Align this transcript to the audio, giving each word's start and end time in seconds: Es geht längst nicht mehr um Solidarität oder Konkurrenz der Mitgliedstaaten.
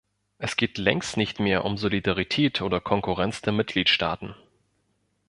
Es 0.39 0.57
geht 0.57 0.79
längst 0.79 1.15
nicht 1.15 1.39
mehr 1.39 1.63
um 1.63 1.77
Solidarität 1.77 2.63
oder 2.63 2.79
Konkurrenz 2.81 3.43
der 3.43 3.53
Mitgliedstaaten. 3.53 4.33